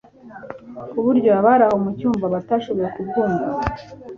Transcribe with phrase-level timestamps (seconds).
[0.89, 3.45] ku buryo abari aho mu cyumba batashoboye kubwumva.